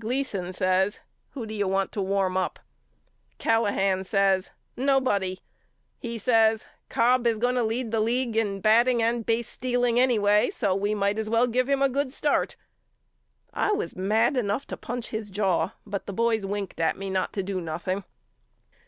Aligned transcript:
Gleason 0.00 0.52
says 0.52 0.98
Who 1.34 1.46
do 1.46 1.54
you 1.54 1.68
want 1.68 1.92
to 1.92 2.02
warm 2.02 2.36
up? 2.36 2.58
Callahan 3.38 4.02
says 4.02 4.50
Nobody. 4.76 5.38
He 6.00 6.18
says 6.18 6.66
Cobb 6.88 7.24
is 7.24 7.38
going 7.38 7.54
to 7.54 7.62
lead 7.62 7.92
the 7.92 8.00
league 8.00 8.36
in 8.36 8.60
batting 8.60 9.00
and 9.00 9.24
basestealing 9.24 9.96
anyway 10.00 10.50
so 10.50 10.74
we 10.74 10.92
might 10.96 11.20
as 11.20 11.30
well 11.30 11.46
give 11.46 11.68
him 11.68 11.82
a 11.82 11.88
good 11.88 12.12
start. 12.12 12.56
I 13.54 13.70
was 13.70 13.94
mad 13.94 14.36
enough 14.36 14.66
to 14.66 14.76
punch 14.76 15.10
his 15.10 15.30
jaw 15.30 15.70
but 15.86 16.06
the 16.06 16.12
boys 16.12 16.44
winked 16.44 16.80
at 16.80 16.98
me 16.98 17.08
not 17.08 17.32
to 17.34 17.44
do 17.44 17.60
nothing. 17.60 18.02